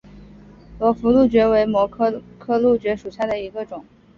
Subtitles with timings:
[0.79, 3.85] 罗浮蕗蕨为膜蕨科蕗蕨属下的一个种。